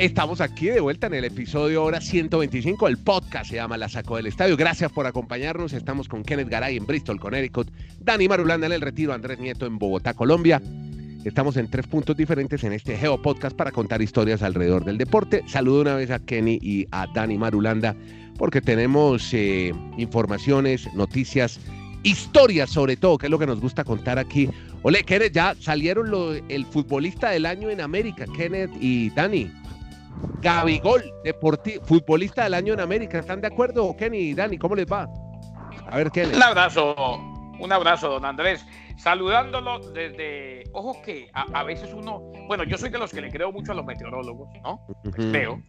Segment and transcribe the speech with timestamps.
[0.00, 2.88] Estamos aquí de vuelta en el episodio hora 125.
[2.88, 4.56] El podcast se llama La Saco del Estadio.
[4.56, 5.74] Gracias por acompañarnos.
[5.74, 7.70] Estamos con Kenneth Garay en Bristol, Connecticut.
[7.98, 9.12] Dani Marulanda en el Retiro.
[9.12, 10.62] Andrés Nieto en Bogotá, Colombia.
[11.22, 15.42] Estamos en tres puntos diferentes en este Geo Podcast para contar historias alrededor del deporte.
[15.46, 17.94] Saludo una vez a Kenny y a Dani Marulanda
[18.38, 21.60] porque tenemos eh, informaciones, noticias,
[22.04, 24.48] historias sobre todo, que es lo que nos gusta contar aquí.
[24.80, 26.10] Ole, Kenneth, ya salieron
[26.48, 29.60] el futbolista del año en América, Kenneth y Dani.
[30.40, 31.02] Gabigol,
[31.84, 33.18] futbolista del año en América.
[33.18, 34.58] ¿Están de acuerdo, Kenny y Dani?
[34.58, 35.08] ¿Cómo les va?
[35.88, 36.34] A ver, Kenny.
[36.34, 36.94] Un abrazo,
[37.58, 38.64] un abrazo, don Andrés.
[38.96, 40.64] Saludándolo desde.
[40.72, 42.20] Ojo que a, veces uno.
[42.46, 44.86] Bueno, yo soy de los que le creo mucho a los meteorólogos, ¿no?
[45.12, 45.62] Creo.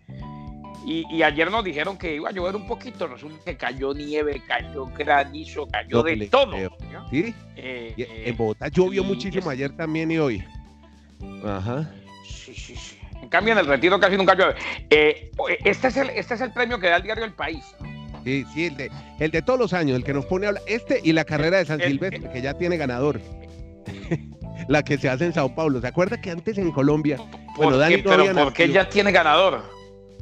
[0.85, 3.07] Y, ayer nos dijeron que iba a llover un poquito.
[3.07, 6.51] Resulta que cayó nieve, cayó granizo, cayó de todo.
[7.09, 7.33] ¿Sí?
[7.55, 7.93] Eh,
[8.25, 10.43] en Bogotá llovió muchísimo ayer también y hoy.
[11.45, 11.89] Ajá.
[12.25, 13.00] Sí, sí, sí.
[13.31, 14.55] En el retiro casi nunca llueve.
[14.89, 15.31] Eh,
[15.63, 17.63] este, es el, este es el premio que da el diario El País.
[18.23, 20.63] Sí, sí, el de, el de todos los años, el que nos pone a hablar.
[20.67, 23.19] Este y la carrera de San Silvestre, que ya tiene ganador.
[24.67, 25.81] la que se hace en Sao Paulo.
[25.81, 27.17] ¿Se acuerda que antes en Colombia?
[27.55, 29.63] Bueno, Dani no pero ¿por qué ya tiene ganador?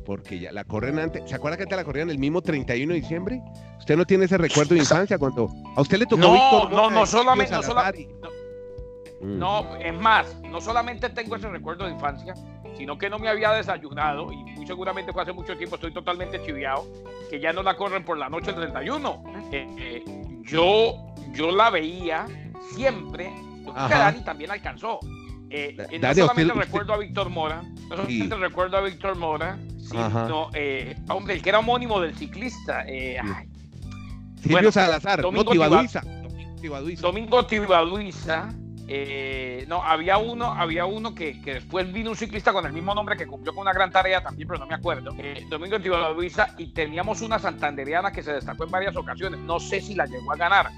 [0.06, 1.24] Porque ya la corren antes.
[1.30, 3.42] ¿Se acuerda que te la corrían el mismo 31 de diciembre?
[3.80, 7.06] ¿Usted no tiene ese recuerdo de infancia cuando a usted le tocó No, no, no
[7.06, 7.54] solamente.
[7.54, 8.08] No, solamente
[9.22, 12.34] no, es más, no solamente tengo ese recuerdo de infancia,
[12.80, 16.42] sino que no me había desayunado y muy seguramente fue hace mucho tiempo, estoy totalmente
[16.46, 16.88] chiviado,
[17.30, 19.24] que ya no la corren por la noche del 31.
[19.52, 20.04] Eh, eh,
[20.44, 22.26] yo, yo la veía
[22.74, 23.34] siempre,
[23.66, 25.02] que Dani también alcanzó.
[25.50, 30.50] Eh, no solamente recuerdo a Víctor Mora, no solamente recuerdo a Víctor Mora, sino,
[31.10, 32.86] hombre, el que era homónimo del ciclista.
[34.42, 36.02] Silvio Salazar, Domingo Tibaduiza.
[37.02, 38.50] Domingo Tibaduiza
[38.92, 43.16] eh, no, había uno, había uno que, después vino un ciclista con el mismo nombre
[43.16, 45.14] que cumplió con una gran tarea también, pero no me acuerdo.
[45.20, 45.78] Eh, Domingo
[46.16, 49.40] Luisa y teníamos una santanderiana que se destacó en varias ocasiones.
[49.42, 50.72] No sé si la llegó a ganar.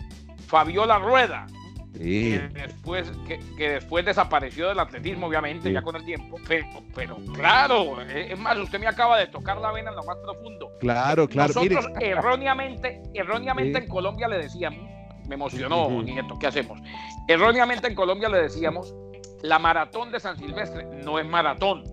[0.45, 1.47] Fabiola Rueda.
[1.93, 6.37] Que, después, que, después desapareció del atletismo, obviamente, ya con el tiempo.
[6.45, 10.17] Pero, pero claro, es más, usted me acaba de tocar la vena en lo más
[10.17, 10.69] profundo.
[10.81, 11.53] Claro, claro.
[11.53, 15.00] Nosotros erróneamente, erróneamente en Colombia le decíamos
[15.31, 16.77] me emocionó, Nieto, ¿qué hacemos?
[17.25, 18.93] Erróneamente en Colombia le decíamos,
[19.41, 21.85] la maratón de San Silvestre no es maratón.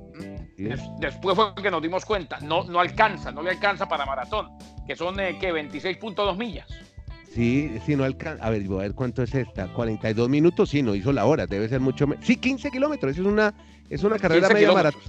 [0.99, 4.49] Después fue que nos dimos cuenta, no, no alcanza, no le alcanza para maratón,
[4.89, 6.67] que son eh, que 26.2 millas.
[7.33, 8.45] Sí, sí, no alcanza.
[8.45, 9.69] A ver, voy a ver cuánto es esta.
[9.69, 12.27] 42 minutos, sí, no hizo la hora, debe ser mucho menos.
[12.27, 13.55] Sí, 15 kilómetros, es una,
[13.89, 15.01] es una carrera media maratón.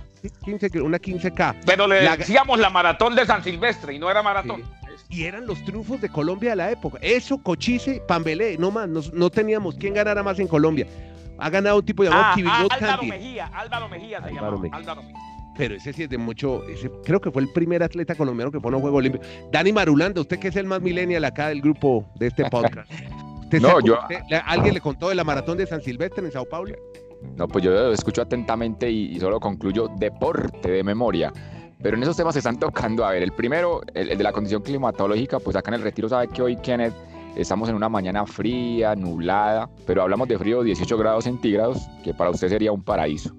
[0.46, 1.62] 15, una 15K.
[1.66, 4.62] Pero le decíamos la maratón de San Silvestre y no era maratón
[5.10, 7.00] y eran los triunfos de Colombia de la época.
[7.02, 10.88] Eso, Cochise, Pambelé, no más, no, teníamos quién ganara más en Colombia.
[11.38, 14.78] Ha ganado un tipo llamado ah, ah Álvaro Mejía, Álvaro Mejía se Álvaro Mejía.
[14.78, 15.20] Álvaro Mejía.
[15.58, 18.60] Pero ese sí es de mucho, ese, creo que fue el primer atleta colombiano que
[18.60, 19.24] pone un juego olímpico.
[19.52, 22.90] Dani Marulanda, usted que es el más millennial acá del grupo de este podcast.
[23.60, 24.00] no, yo...
[24.46, 26.76] ¿Alguien le contó de la maratón de San Silvestre en Sao Paulo?
[27.36, 31.34] No, pues yo escucho atentamente y solo concluyo deporte de memoria.
[31.82, 34.62] Pero en esos temas se están tocando, a ver, el primero, el, de la condición
[34.62, 36.94] climatológica, pues acá en el retiro sabe que hoy, Kenneth,
[37.38, 42.32] estamos en una mañana fría, nublada, pero hablamos de frío 18 grados centígrados, que para
[42.32, 43.34] usted sería un paraíso.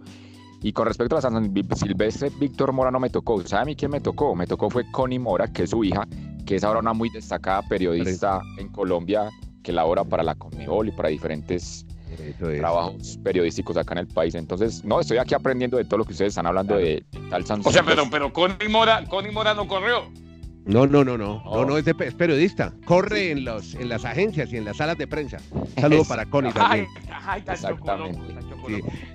[0.62, 3.42] Y con respecto a San Silvestre, Víctor Mora no me tocó.
[3.46, 4.34] ¿Sabe a mí quién me tocó?
[4.34, 6.06] Me tocó fue Connie Mora, que es su hija,
[6.46, 9.30] que es ahora una muy destacada periodista en Colombia
[9.62, 11.86] que labora para la Conmebol y para diferentes
[12.38, 14.34] trabajos periodísticos acá en el país.
[14.34, 17.60] Entonces, no, estoy aquí aprendiendo de todo lo que ustedes están hablando de, tal San
[17.64, 20.10] O sea, pero, pero Connie Mora, Connie Mora no corrió.
[20.66, 22.72] No, no, no, no, no, no, es, periodista.
[22.84, 25.38] Corre en los, en las agencias y en las salas de prensa.
[25.78, 26.86] saludo para Connie también.
[27.10, 28.18] Ay, Exactamente.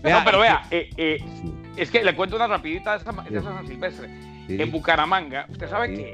[0.04, 1.18] No, pero vea, eh, eh,
[1.78, 4.10] es que le cuento una rapidita de esa, San Silvestre.
[4.48, 6.14] En Bucaramanga, usted sabe que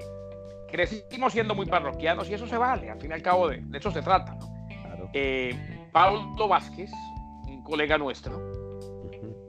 [0.72, 3.78] crecimos siendo muy parroquianos y eso se vale, al fin y al cabo de, de
[3.78, 4.36] eso se trata.
[4.36, 4.56] ¿no?
[4.84, 5.10] Claro.
[5.14, 6.92] Eh, Pablo Vázquez,
[7.48, 8.40] un colega nuestro,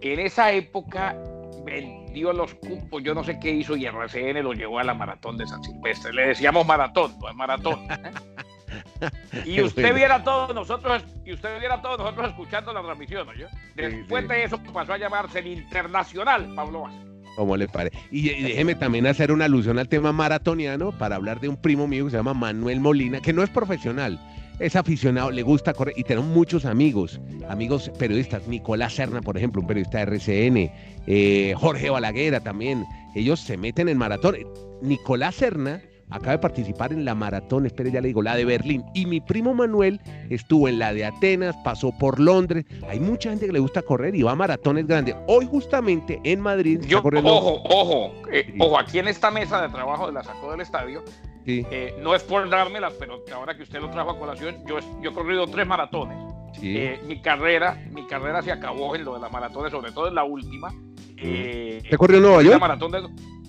[0.00, 1.16] en esa época
[1.64, 5.38] vendió los cupos, yo no sé qué hizo y RCN lo llevó a la maratón
[5.38, 6.12] de San Silvestre.
[6.12, 7.86] Le decíamos maratón, no es maratón.
[9.44, 13.32] y usted viera a todos nosotros, y usted viera todos nosotros escuchando la transmisión, ¿no?
[13.76, 17.12] Después de eso pasó a llamarse el Internacional Pablo Vázquez.
[17.36, 17.96] Como le parece.
[18.10, 21.86] Y, y, déjeme también hacer una alusión al tema maratoniano para hablar de un primo
[21.86, 24.20] mío que se llama Manuel Molina, que no es profesional,
[24.58, 29.60] es aficionado, le gusta correr y tenemos muchos amigos, amigos periodistas, Nicolás Serna, por ejemplo,
[29.60, 30.72] un periodista de RCN,
[31.06, 32.84] eh, Jorge Balaguera también,
[33.14, 34.36] ellos se meten en maratón.
[34.80, 38.84] Nicolás Serna acaba de participar en la maratón, espere, ya le digo, la de Berlín.
[38.94, 40.00] Y mi primo Manuel
[40.30, 42.64] estuvo en la de Atenas, pasó por Londres.
[42.88, 45.16] Hay mucha gente que le gusta correr y va a maratones grandes.
[45.26, 46.80] Hoy justamente en Madrid...
[46.86, 50.60] Yo, ojo, ojo, eh, ojo, aquí en esta mesa de trabajo de la sacó del
[50.60, 51.02] estadio,
[51.46, 55.10] eh, no es por dármela, pero ahora que usted lo trajo a colación, yo, yo
[55.10, 56.18] he corrido tres maratones.
[56.60, 60.14] Eh, mi carrera, mi carrera se acabó en lo de las maratones, sobre todo en
[60.14, 60.72] la última.
[61.16, 62.54] Eh, ¿Te corrió en Nueva York?
[62.54, 63.02] La maratón de,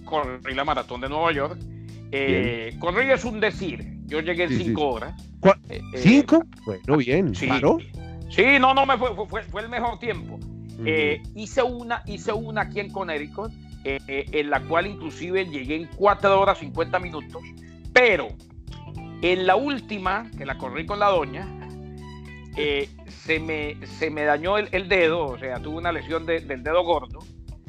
[0.05, 1.57] corrí la maratón de Nueva York.
[2.11, 3.97] Eh, corrí es un decir.
[4.05, 5.13] Yo llegué en cinco horas.
[5.69, 6.43] Eh, ¿Cinco?
[6.65, 7.33] bueno, bien.
[7.33, 7.49] Sí,
[8.29, 10.39] sí, no, no, me fue, fue, fue el mejor tiempo.
[11.35, 13.51] hice, una, hice una aquí en Connecticut,
[13.83, 17.41] en la cual inclusive llegué en cuatro horas 50 minutos,
[17.93, 18.29] pero
[19.21, 21.47] en la última, que la corrí con la doña,
[23.07, 27.19] se, me, se me dañó el, dedo, o sea, tuve una lesión del dedo gordo,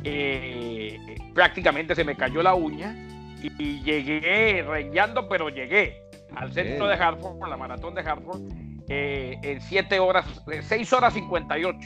[0.03, 0.99] eh,
[1.33, 2.95] prácticamente se me cayó la uña
[3.43, 6.03] y, llegué rengueando, pero llegué
[6.37, 8.43] al centro de Hartford, la maratón de Hartford,
[8.89, 10.27] eh, en 7 horas,
[10.63, 11.79] 6 horas 58.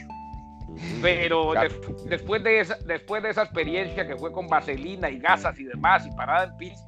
[1.01, 1.53] Pero
[2.05, 6.05] después, de esa, después de esa experiencia que fue con vaselina y gasas y demás
[6.05, 6.79] y parada en pis,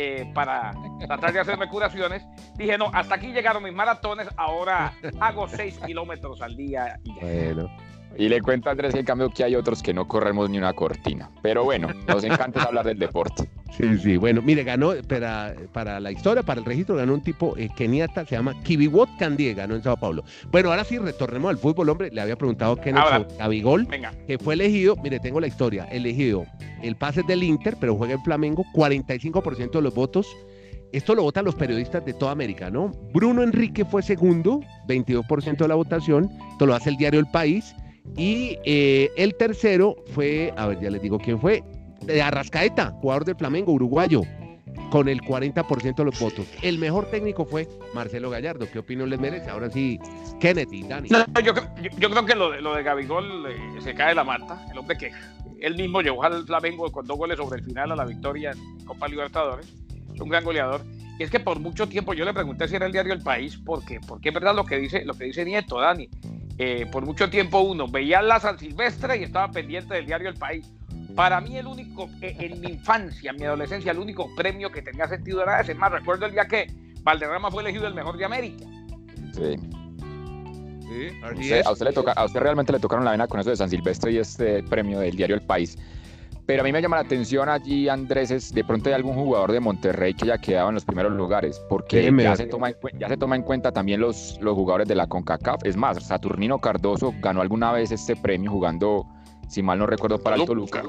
[0.00, 0.70] eh, para
[1.06, 2.24] tratar de hacerme curaciones,
[2.54, 7.00] dije, no, hasta aquí llegaron mis maratones, ahora hago 6 kilómetros al día.
[7.02, 7.68] Y Bueno.
[8.16, 10.72] Y le cuento a Andrés en cambio que hay otros que no corremos ni una
[10.72, 11.30] cortina.
[11.42, 13.48] Pero bueno, nos encanta hablar del deporte.
[13.76, 17.56] Sí, sí, bueno, mire, ganó para, para la historia, para el registro, ganó un tipo
[17.56, 20.24] eh, keniata, se llama Kibiwot Candie, ganó en Sao Paulo.
[20.50, 22.10] Bueno, ahora sí, retornemos al fútbol, hombre.
[22.10, 23.86] Le había preguntado a Kenneth Gabigol,
[24.26, 26.44] que fue elegido, mire, tengo la historia, elegido
[26.82, 30.26] el pase del Inter, pero juega en Flamengo, 45% de los votos.
[30.90, 32.92] Esto lo votan los periodistas de toda América, ¿no?
[33.12, 36.30] Bruno Enrique fue segundo, 22% de la votación.
[36.52, 37.74] Esto lo hace el diario El País.
[38.16, 41.62] Y eh, el tercero fue, a ver, ya les digo quién fue,
[42.02, 44.22] de Arrascaeta, jugador del Flamengo, uruguayo,
[44.90, 46.46] con el 40% de los votos.
[46.62, 48.66] El mejor técnico fue Marcelo Gallardo.
[48.70, 49.50] ¿Qué opinión les merece?
[49.50, 49.98] Ahora sí,
[50.40, 51.08] Kennedy, Dani.
[51.08, 51.54] yo,
[52.10, 54.66] creo que lo de, lo de Gabigol eh, se cae la mata.
[54.70, 55.12] El hombre que
[55.60, 58.84] él mismo llevó al Flamengo con dos goles sobre el final a la victoria en
[58.84, 59.72] Copa Libertadores.
[60.14, 60.82] Es un gran goleador.
[61.18, 63.58] Y es que por mucho tiempo yo le pregunté si era el diario El País,
[63.64, 66.08] porque, porque es verdad lo que dice, lo que dice Nieto, Dani.
[66.58, 70.34] Eh, por mucho tiempo uno veía la San Silvestre y estaba pendiente del diario El
[70.34, 70.68] País.
[71.14, 74.82] Para mí el único, eh, en mi infancia, en mi adolescencia, el único premio que
[74.82, 75.74] tenía sentido era ese.
[75.74, 76.66] más, recuerdo el día que
[77.02, 78.64] Valderrama fue elegido el mejor de América.
[79.32, 79.56] Sí.
[81.64, 83.70] a, usted le toca, a usted realmente le tocaron la vena con eso de San
[83.70, 85.78] Silvestre y este premio del diario El País.
[86.48, 89.52] Pero a mí me llama la atención allí, Andrés, es de pronto hay algún jugador
[89.52, 93.06] de Monterrey que haya quedado en los primeros lugares, porque ya se, toma en, ya
[93.06, 95.60] se toma en cuenta también los, los jugadores de la CONCACAF.
[95.64, 99.04] Es más, Saturnino Cardoso ganó alguna vez este premio jugando,
[99.46, 100.84] si mal no recuerdo, para el Toluca.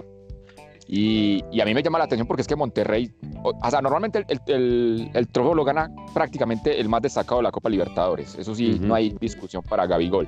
[0.87, 3.13] Y, y, a mí me llama la atención porque es que Monterrey,
[3.43, 7.51] o, sea, normalmente el, el, el, trofeo lo gana prácticamente el más destacado de la
[7.51, 8.33] Copa Libertadores.
[8.35, 10.25] Eso sí, no hay discusión para Gabigol.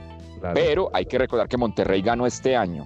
[0.53, 2.85] Pero hay que recordar que Monterrey ganó este año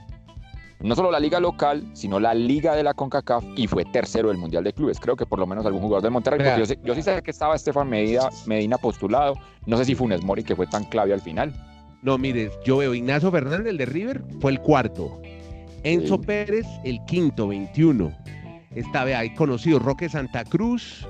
[0.85, 4.37] no solo la liga local, sino la liga de la CONCACAF y fue tercero del
[4.37, 4.99] Mundial de Clubes.
[4.99, 7.89] Creo que por lo menos algún jugador del Monterrey, yo, sí sé que estaba Estefan
[7.89, 9.33] Medina, Medina postulado,
[9.65, 11.53] no sé si Funes Mori que fue tan clave al final.
[12.03, 15.19] No, mire, yo veo Ignacio Fernández, el de River, fue el cuarto.
[15.81, 18.11] Enzo Pérez, el quinto, 21.
[18.75, 21.07] Estaba ahí conocido Roque Santa Cruz,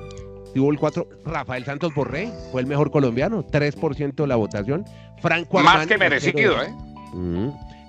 [0.53, 1.09] tuvo el cuatro.
[1.25, 4.85] Rafael Santos Borré, fue el mejor colombiano, 3% de la votación.
[5.21, 6.73] Franco Más que merecido, ¿eh?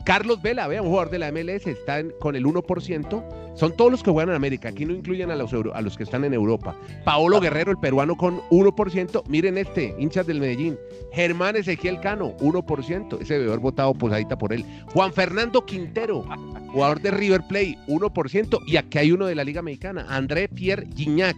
[0.07, 3.25] Carlos Vela, vea, un jugador de la MLS, está con el 1%.
[3.57, 4.69] Son todos los que juegan en América.
[4.69, 6.77] Aquí no incluyen a los, a los que están en Europa.
[7.05, 9.25] Paolo Guerrero, el peruano, con 1%.
[9.27, 10.79] Miren este, hinchas del Medellín.
[11.13, 13.21] Germán Ezequiel Cano, 1%.
[13.21, 14.65] Ese debe haber votado posadita por él.
[14.93, 16.25] Juan Fernando Quintero,
[16.69, 18.61] jugador de River Plate, 1%.
[18.65, 21.37] Y aquí hay uno de la Liga Mexicana, André Pierre Gignac,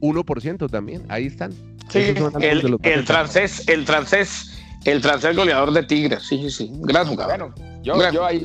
[0.00, 1.04] 1% también.
[1.08, 1.52] Ahí están.
[1.88, 2.00] Sí,
[2.40, 6.22] el, el francés, el francés, el francés goleador de Tigres.
[6.22, 6.70] Sí, sí, sí.
[6.80, 7.54] Gran jugador.
[7.82, 8.44] Yo, ahí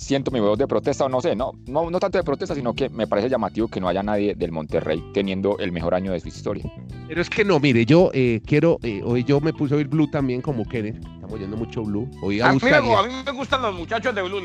[0.00, 2.74] siento mi voz de protesta, o no sé, no, no, no tanto de protesta, sino
[2.74, 6.20] que me parece llamativo que no haya nadie del Monterrey teniendo el mejor año de
[6.20, 6.64] su historia.
[7.06, 9.88] Pero es que no, mire, yo eh, quiero, eh, hoy yo me puse a oír
[9.88, 12.10] Blue también como Kenneth, estamos oyendo mucho Blue.
[12.22, 14.42] Hoy a, mí, me gustan los muchachos de Blue,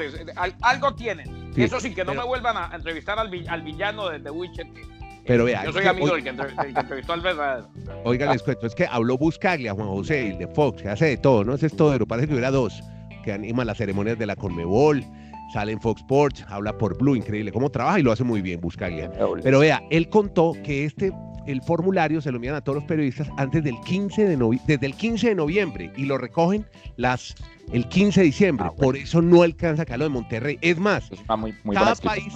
[0.61, 1.51] algo tienen.
[1.55, 4.67] Eso sí, que no me vuelvan a entrevistar al, villano de The Witcher.
[5.25, 7.67] Pero vea, yo soy amigo del que, entrevistó al verdadero.
[8.03, 11.17] Oiga, les cuento, es que habló Buscaglia, Juan José, el de Fox, que hace de
[11.17, 11.55] todo, ¿no?
[11.55, 12.83] Ese es todo, pero parece que hubiera dos
[13.25, 15.03] que anima las ceremonias de la Conmebol,
[15.51, 18.61] sale en Fox Sports, habla por Blue, increíble cómo trabaja y lo hace muy bien,
[18.61, 19.11] Buscaglia.
[19.41, 21.11] Pero vea, él contó que este
[21.47, 24.95] el formulario se lo envían a todos los periodistas antes del 15 de desde el
[24.95, 26.65] 15 de noviembre y lo recogen
[26.97, 27.35] las
[27.71, 28.67] el 15 de diciembre.
[28.67, 30.57] Ah, Por eso no alcanza acá lo de Monterrey.
[30.61, 31.09] Es más,
[31.73, 32.33] cada país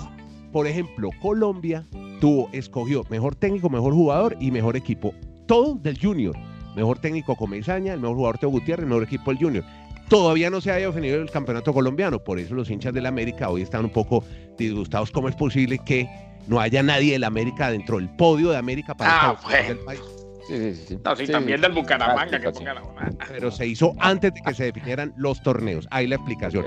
[0.51, 1.86] por ejemplo, Colombia
[2.20, 5.13] tuvo, escogió mejor técnico, mejor jugador y mejor equipo.
[5.46, 6.36] Todo del Junior.
[6.75, 9.63] Mejor técnico Comesaña, el mejor jugador Teo Gutiérrez, el mejor equipo el Junior.
[10.08, 13.62] Todavía no se haya definido el campeonato colombiano, por eso los hinchas del América hoy
[13.62, 14.24] están un poco
[14.58, 15.12] disgustados.
[15.12, 16.10] ¿Cómo es posible que
[16.48, 20.01] no haya nadie del América dentro del podio de América para ah, el país?
[20.48, 21.00] Sí, sí, sí.
[21.06, 22.82] No, sí, también del Bucaramanga que ponga la
[23.27, 25.88] Pero se hizo antes de que se definieran los torneos.
[25.91, 26.65] Ahí la explicación.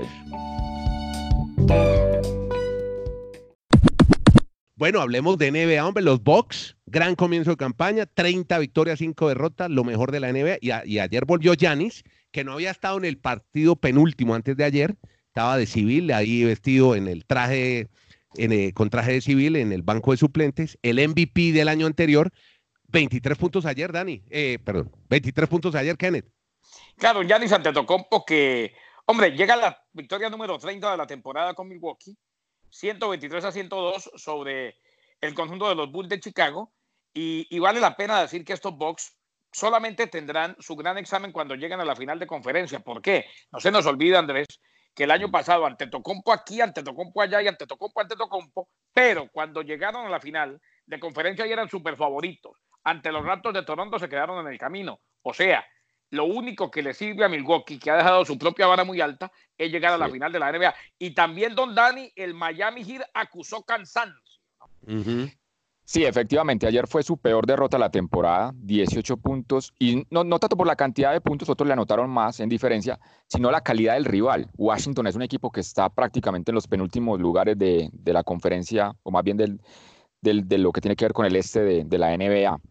[4.75, 9.69] Bueno, hablemos de NBA, hombre, los Bucks, gran comienzo de campaña, 30 victorias, 5 derrotas,
[9.69, 10.57] lo mejor de la NBA.
[10.61, 14.95] Y, ayer volvió Yanis, que no había estado en el partido penúltimo antes de ayer,
[15.27, 17.89] estaba de civil, ahí vestido en el traje,
[18.35, 22.31] en con traje de civil en el banco de suplentes, el MVP del año anterior,
[22.87, 26.25] 23 puntos ayer, Dani, eh, perdón, 23 puntos ayer, Kenneth.
[26.97, 28.73] Claro, Yanis Antetokounmpo que,
[29.05, 32.17] hombre, llega la victoria número 30 de la temporada con Milwaukee,
[32.73, 34.77] 123 a 102 sobre
[35.21, 36.73] el conjunto de los Bulls de Chicago.
[37.13, 39.15] Y, vale la pena decir que estos Bucks
[39.51, 42.79] solamente tendrán su gran examen cuando lleguen a la final de conferencia.
[42.79, 43.27] ¿Por qué?
[43.51, 44.47] No se nos olvida, Andrés,
[44.95, 48.67] que el año pasado ante Tocompo aquí, ante Tocompo allá y ante Tocompo ante Tocompo,
[48.91, 52.57] pero cuando llegaron a la final de conferencia y eran super favoritos.
[52.83, 54.99] Ante los Raptors de Toronto se quedaron en el camino.
[55.21, 55.63] O sea,
[56.13, 59.31] lo único que le sirve a Milwaukee, que ha dejado su propia vara muy alta,
[59.57, 60.73] es llegar a la final de la NBA.
[60.99, 64.39] Y también, don Dani, el Miami Heat acusó cansancio.
[65.85, 70.37] Sí, efectivamente, ayer fue su peor derrota de la temporada, 18 puntos, y no, no
[70.37, 73.95] tanto por la cantidad de puntos, otros le anotaron más en diferencia, sino la calidad
[73.95, 74.51] del rival.
[74.55, 79.09] Washington es un equipo que está prácticamente en los penúltimos lugares de, la conferencia, o
[79.09, 79.59] más bien del,
[80.21, 82.61] de lo que tiene que ver con el este de, de la NBA.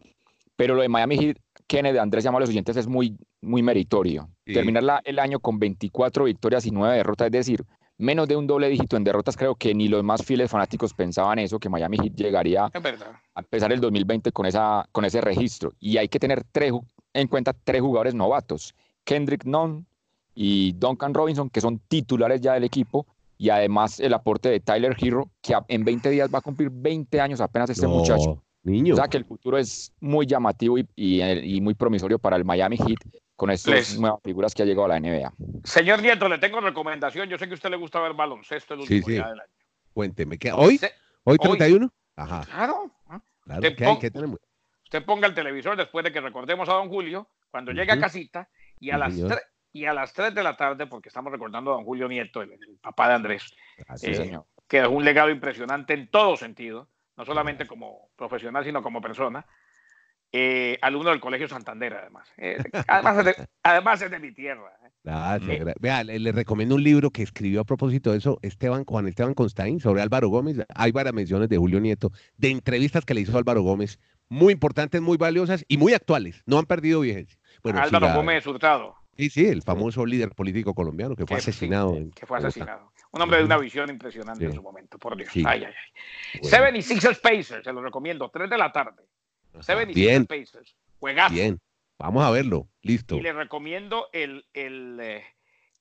[0.55, 4.29] Pero lo de Miami Heat Kennedy, Andrés llama a los oyentes, es muy, muy meritorio.
[4.45, 7.65] Terminar el año con 24 victorias y 9 derrotas, es decir,
[7.97, 11.39] menos de un doble dígito en derrotas, creo que ni los más fieles fanáticos pensaban
[11.39, 15.73] eso, que Miami Heat llegaría a empezar el 2020 con, esa, con ese registro.
[15.79, 16.73] Y hay que tener tres,
[17.13, 19.85] en cuenta tres jugadores novatos, Kendrick Nunn
[20.35, 23.05] y Duncan Robinson, que son titulares ya del equipo,
[23.37, 27.19] y además el aporte de Tyler Hero, que en 20 días va a cumplir 20
[27.19, 28.41] años apenas este muchacho.
[28.63, 28.93] Niño.
[28.93, 32.99] O sea que el futuro es muy llamativo y, muy promisorio para el Miami Heat
[33.35, 35.33] con estas nuevas figuras que ha llegado a la NBA.
[35.63, 37.27] Señor Nieto, le tengo recomendación.
[37.27, 39.51] Yo sé que a usted le gusta ver baloncesto el último día del año.
[39.93, 40.51] Cuénteme, ¿qué?
[40.53, 40.79] ¿Hoy?
[41.23, 41.91] ¿Hoy 31?
[42.15, 42.45] Ajá.
[42.45, 42.91] Claro.
[43.45, 44.39] usted, tenemos?
[44.83, 48.49] usted ponga el televisor después de que recordemos a don Julio, cuando llegue a casita,
[48.79, 49.13] y a, las
[49.73, 52.57] y a las 3 de la tarde, porque estamos recordando a don Julio Nieto, el,
[52.81, 53.53] papá de Andrés,
[54.03, 59.01] eh, que es un legado impresionante en todo sentido no solamente como profesional, sino como
[59.01, 59.45] persona.
[60.35, 62.27] Eh, alumno del Colegio Santander, además.
[62.37, 64.71] Eh, además, es de, además, es de, mi tierra.
[64.83, 64.89] ¿eh?
[65.47, 69.35] eh vea, le, recomiendo un libro que escribió a propósito de eso Esteban, Juan Esteban
[69.35, 70.57] Constain sobre Álvaro Gómez.
[70.73, 75.01] Hay varias menciones de Julio Nieto, de entrevistas que le hizo Álvaro Gómez, muy importantes,
[75.01, 76.41] muy valiosas y muy actuales.
[76.47, 77.37] No han perdido vigencia.
[77.61, 78.95] Bueno, Álvaro Gómez Hurtado.
[79.15, 81.95] Sí, sí, el famoso líder político colombiano que fue asesinado.
[82.15, 82.91] que fue asesinado.
[83.13, 85.29] Un hombre de una visión impresionante en su momento, por Dios.
[85.35, 86.39] Ay, ay, ay.
[86.41, 89.03] Seven y Sixers Pacers, se lo recomiendo, 3 de la tarde.
[89.61, 90.75] Seven y Sixers Pacers.
[90.99, 91.35] Juegazo.
[91.35, 91.61] Bien,
[91.99, 93.15] vamos a verlo, listo.
[93.15, 95.23] Y le recomiendo el, el, eh,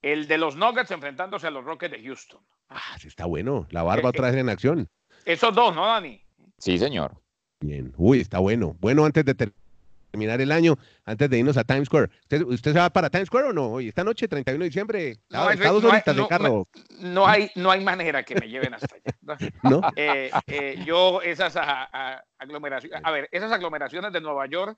[0.02, 2.44] el de los Nuggets enfrentándose a los Rockets de Houston.
[2.68, 3.66] Ah, sí está bueno.
[3.70, 4.90] La barba eh, otra vez en acción.
[5.24, 6.22] Esos dos, ¿no, Dani?
[6.58, 7.16] Sí, señor.
[7.60, 7.94] Bien.
[7.96, 8.76] Uy, está bueno.
[8.78, 9.61] Bueno, antes de terminar
[10.12, 12.08] el año, antes de irnos a Times Square.
[12.22, 13.72] ¿Usted, usted se va para Times Square o no?
[13.72, 16.68] Hoy, esta noche, 31 de diciembre, no, hay, dos horitas de carro.
[17.00, 19.50] No, hay, no hay manera que me lleven hasta allá.
[19.62, 19.80] ¿No?
[19.96, 21.56] Eh, eh, yo, esas
[22.38, 24.76] aglomeraciones, a ver, esas aglomeraciones de Nueva York.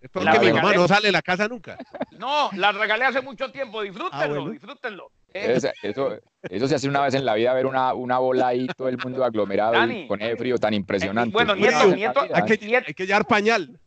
[0.00, 1.78] Es porque mi mamá no sale de la casa nunca.
[2.18, 5.12] No, las regalé hace mucho tiempo, disfrútenlo, ah, disfrútenlo.
[5.32, 8.66] Eh, eso, eso, se hace una vez en la vida, ver una, una bola ahí,
[8.76, 9.74] todo el mundo aglomerado
[10.08, 11.32] con ese frío tan impresionante.
[11.32, 13.78] bueno, nieto, nieto, hay que, hay que llevar pañal.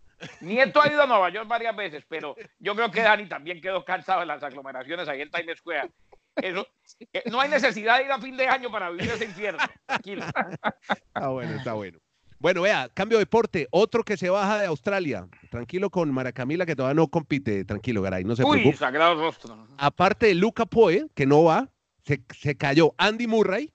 [0.42, 3.84] Nieto ha ido a Nueva York varias veces, pero yo creo que Dani también quedó
[3.84, 5.92] cansado de las aglomeraciones ahí en Times Square.
[6.36, 6.68] Eso,
[7.14, 9.60] eh, no hay necesidad de ir a fin de año para vivir ese infierno.
[9.86, 10.26] Tranquilo.
[10.26, 12.00] Está bueno, está bueno.
[12.40, 13.68] Bueno, vea, cambio de deporte.
[13.72, 15.28] Otro que se baja de Australia.
[15.50, 17.64] Tranquilo con Maracamila, que todavía no compite.
[17.64, 19.68] Tranquilo, Garay, no se Uy, sagrado rostro.
[19.78, 21.70] Aparte de Luca Poe, que no va,
[22.04, 23.72] se, se cayó Andy Murray.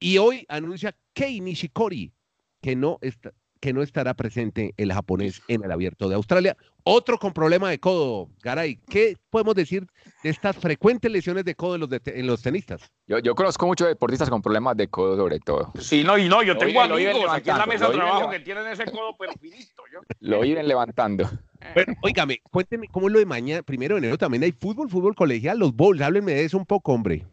[0.00, 2.12] Y hoy anuncia Kei Nishikori,
[2.60, 3.32] que no está,
[3.64, 6.54] que no estará presente el japonés en el abierto de Australia.
[6.82, 8.76] Otro con problema de codo, Garay.
[8.90, 9.86] ¿Qué podemos decir
[10.22, 12.92] de estas frecuentes lesiones de codo en los, en los tenistas?
[13.06, 15.72] Yo, yo, conozco muchos deportistas con problemas de codo, sobre todo.
[15.80, 18.66] Sí, no, y no, yo tengo amigos aquí en la mesa de trabajo que tienen
[18.66, 19.82] ese codo, pero finito.
[19.90, 20.00] Yo.
[20.20, 21.26] Lo iban levantando.
[21.72, 23.62] Bueno, óigame, cuénteme, ¿cómo es lo de mañana?
[23.62, 26.92] Primero de enero también hay fútbol, fútbol colegial, los bowls, háblenme de eso un poco,
[26.92, 27.24] hombre.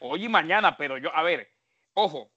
[0.00, 1.46] Hoy y mañana, pero yo, a ver,
[1.94, 2.32] ojo,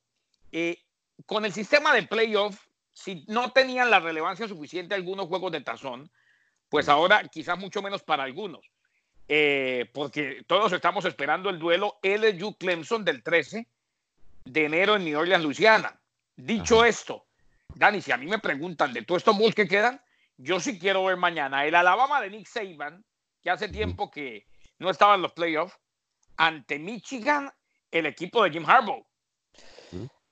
[0.51, 0.77] eh,
[1.25, 6.12] con el sistema de playoff, si no tenían la relevancia suficiente algunos juegos de tazón,
[6.69, 8.62] pues ahora quizás mucho menos para algunos.
[9.27, 13.67] Eh, porque todos estamos esperando el duelo LSU Clemson del 13
[14.46, 16.00] de enero en New Orleans, Luisiana.
[16.36, 17.27] Dicho esto,
[17.75, 20.01] Dani, si a mí me preguntan de todos estos Bulls que quedan,
[20.38, 23.05] yo sí quiero ver mañana el Alabama de Nick Saban,
[23.41, 24.48] que hace tiempo que
[24.79, 25.77] no estaba en los playoffs,
[26.38, 27.51] ante Michigan,
[27.91, 29.05] el equipo de Jim Harbaugh.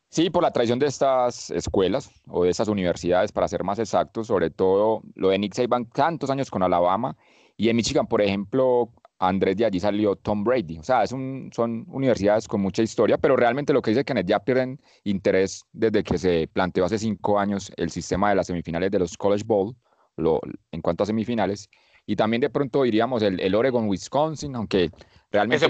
[0.09, 4.27] Sí, por la tradición de estas escuelas o de estas universidades, para ser más exactos,
[4.27, 7.15] sobre todo lo de Nick Saban, tantos años con Alabama,
[7.57, 10.77] y en Michigan, por ejemplo, Andrés de allí salió Tom Brady.
[10.77, 14.27] O sea, es un, son universidades con mucha historia, pero realmente lo que dice Kenneth
[14.27, 18.91] ya pierden interés desde que se planteó hace cinco años el sistema de las semifinales
[18.91, 19.75] de los College Bowl,
[20.17, 20.39] lo,
[20.71, 21.69] en cuanto a semifinales.
[22.05, 24.91] Y también de pronto diríamos el, el Oregon-Wisconsin, aunque
[25.31, 25.67] realmente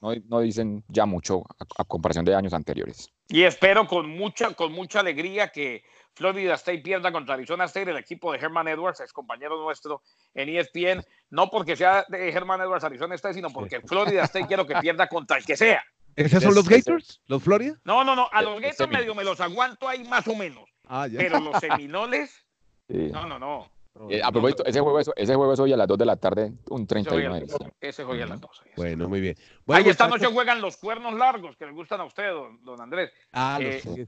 [0.00, 1.44] no, no, dicen ya mucho
[1.76, 3.12] a, comparación de años anteriores.
[3.28, 5.82] Y espero con mucha, con mucha alegría que
[6.14, 10.02] Florida State pierda contra Arizona State, el equipo de Herman Edwards, es compañero nuestro
[10.34, 14.66] en ESPN, no porque sea de Herman Edwards Arizona State, sino porque Florida State quiero
[14.66, 15.82] que pierda contra el que sea.
[16.16, 17.20] ¿Esos son los Gators?
[17.26, 17.78] ¿Los Florida?
[17.84, 20.64] No, no, no, a los Gators medio me los aguanto ahí más o menos.
[20.88, 22.44] Ah, pero los Seminoles,
[22.88, 23.70] no, no, no.
[24.08, 26.16] Eh, a propósito, ese juego, es, ese juego es hoy a las 2 de la
[26.16, 27.72] tarde, un 31 de diciembre.
[27.80, 28.62] Ese juego a las 2.
[28.76, 29.36] Bueno, muy bien.
[29.68, 32.30] Ahí esta noche juegan los cuernos largos que les gustan a usted,
[32.62, 33.10] don, Andrés.
[33.32, 34.06] Ah, eh,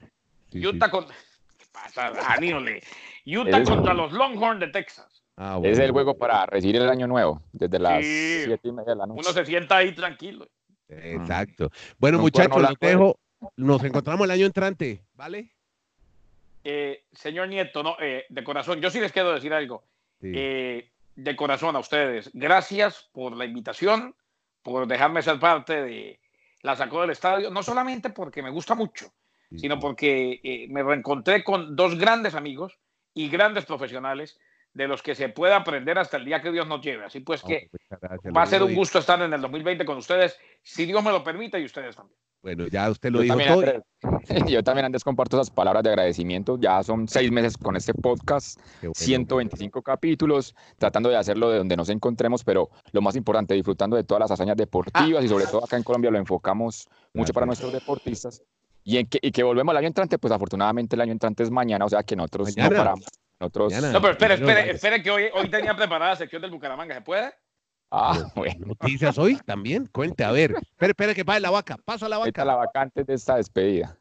[0.55, 1.07] Utah con...
[1.07, 2.13] ¿Qué pasa,
[3.27, 5.23] Utah contra los Longhorns de Texas.
[5.37, 8.97] Ah, Es el juego para recibir el año nuevo, desde las 7 y media de
[8.97, 9.21] la noche.
[9.21, 10.47] Uno se sienta ahí tranquilo.
[10.89, 11.71] Exacto.
[11.99, 13.19] Bueno, muchachos, los dejo.
[13.57, 15.55] Nos encontramos el año entrante, ¿vale?
[16.63, 19.85] Eh, señor Nieto, no, eh, de corazón, yo sí les quiero decir algo.
[20.23, 24.15] Eh, de corazón a ustedes, gracias por la invitación,
[24.63, 26.21] por dejarme ser parte de
[26.63, 29.13] la sacó del estadio, no solamente porque me gusta mucho,
[29.57, 32.79] sino porque me reencontré con dos grandes amigos
[33.15, 34.39] y grandes profesionales
[34.73, 37.07] de los que se puede aprender hasta el día que Dios nos lleve.
[37.07, 37.71] Así pues que
[38.37, 41.25] va a ser un gusto estar en el 2020 con ustedes, si Dios me lo
[41.25, 42.19] permite y ustedes también.
[42.43, 43.85] Bueno, ya usted lo dijo todo.
[44.49, 46.59] yo también antes comparto esas palabras de agradecimiento.
[46.59, 48.59] Ya son seis meses con este podcast,
[48.95, 54.05] 125 capítulos, tratando de hacerlo de donde nos encontremos, pero lo más importante, disfrutando de
[54.05, 57.73] todas las hazañas deportivas y sobre todo acá en Colombia lo enfocamos mucho para nuestros
[57.73, 58.43] deportistas.
[58.85, 61.51] Y, en que, y que volvemos al año entrante, pues afortunadamente el año entrante es
[61.51, 63.05] mañana, o sea que nosotros no paramos.
[63.39, 63.73] Nosotros...
[63.93, 67.03] No, pero espere, espere, espere que hoy, hoy tenía preparada la sección del Bucaramanga, ¿se
[67.03, 67.31] puede?
[67.91, 68.67] Ah, bueno.
[68.67, 69.87] Noticias hoy también.
[69.87, 70.53] Cuente, a ver.
[70.53, 71.77] Espera, espera que pase la vaca.
[71.85, 72.29] Pasa la vaca.
[72.29, 73.97] Esta la vaca antes de esta despedida.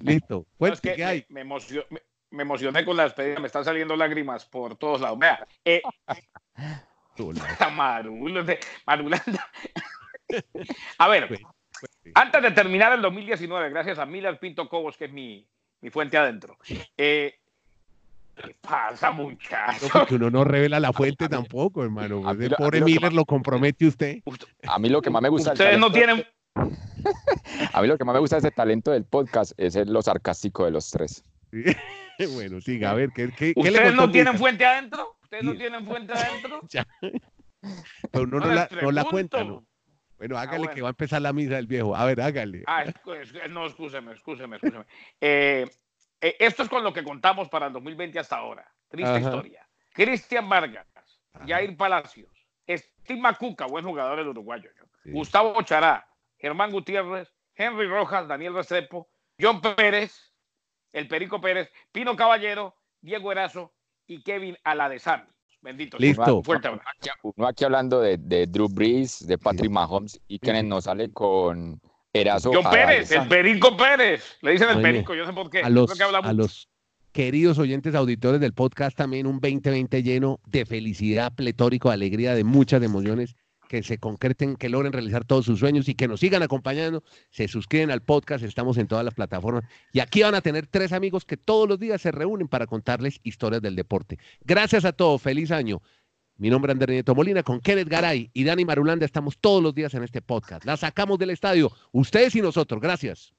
[0.00, 0.46] Listo.
[0.58, 1.24] Cuente, ¿qué hay?
[1.28, 3.40] Me, emocioné, con la despedida.
[3.40, 5.18] Me están saliendo lágrimas por todos lados.
[5.18, 5.46] Vea.
[5.64, 5.82] Eh,
[10.98, 11.28] a ver.
[12.14, 15.46] Antes de terminar el 2019, gracias a Miller Pinto Cobos, que es mi,
[15.80, 16.56] mi fuente adentro.
[16.96, 17.40] Eh,
[18.34, 19.88] ¿Qué pasa, muchacho?
[19.92, 22.30] porque uno no revela la fuente tampoco, hermano.
[22.30, 24.22] el pobre Miller lo compromete usted.
[24.66, 25.52] A mí lo que más me gusta.
[25.52, 26.24] Ustedes no tienen.
[27.72, 30.64] A mí lo que más me gusta de ese talento del podcast es lo sarcástico
[30.64, 31.24] de los tres.
[32.34, 35.16] bueno, siga, a ver, ¿qué, qué, ¿Ustedes no tienen fuente adentro?
[35.22, 36.60] ¿Ustedes no tienen fuente adentro?
[38.12, 39.64] Pero uno no, la, no la cuenta, ¿no?
[40.18, 41.96] Bueno, ah, hágale que va a empezar la misa del viejo.
[41.96, 42.62] A ver, hágale.
[42.66, 42.84] Ah,
[43.50, 44.84] no, escúcheme, escúcheme, escúcheme.
[45.20, 45.68] Eh,
[46.22, 48.64] eh, esto es con lo que contamos para el 2020 hasta ahora.
[48.88, 49.68] Triste historia.
[49.92, 50.86] Cristian Vargas,
[51.46, 52.30] Jair Palacios,
[52.66, 54.70] Steve Macuca, buen jugador del uruguayo,
[55.04, 56.08] Gustavo Chará,
[56.38, 60.32] Germán Gutiérrez, Henry Rojas, Daniel Restrepo, John Pérez,
[60.92, 63.74] el Perico Pérez, Pino Caballero, Diego Erazo
[64.06, 65.24] y Kevin Aladesami.
[65.60, 65.96] Bendito.
[65.98, 66.42] Listo.
[66.42, 66.68] Fuerte
[67.22, 71.80] Uno aquí hablando de, Drew Brees, de Patrick Mahomes y quienes nos sale con
[72.12, 72.50] Erazo.
[72.52, 74.36] John Pérez, el Perico Pérez.
[74.42, 75.60] Le dicen el Perico, yo sé por qué.
[75.60, 76.68] A los, a los
[77.12, 82.44] queridos oyentes auditores del podcast también un 2020 lleno de felicidad, pletórico, de alegría, de
[82.44, 83.36] muchas emociones
[83.72, 87.02] que se concreten, que logren realizar todos sus sueños y que nos sigan acompañando.
[87.30, 89.64] Se suscriben al podcast, estamos en todas las plataformas.
[89.94, 93.18] Y aquí van a tener tres amigos que todos los días se reúnen para contarles
[93.22, 94.18] historias del deporte.
[94.44, 95.80] Gracias a todos, feliz año.
[96.42, 99.72] Mi nombre es Andrés Nieto Molina, con Kenneth Garay y Dani Marulanda estamos todos los
[99.76, 100.64] días en este podcast.
[100.64, 102.80] La sacamos del estadio, ustedes y nosotros.
[102.80, 103.32] Gracias.